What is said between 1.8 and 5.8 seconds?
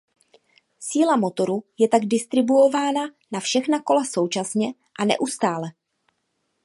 tak distribuována na všechna kola současně a neustále.